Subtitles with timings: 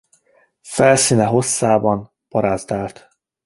[0.63, 3.09] Felszíne hosszában barázdált.